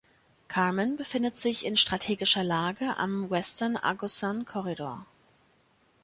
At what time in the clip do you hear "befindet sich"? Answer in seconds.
0.97-1.63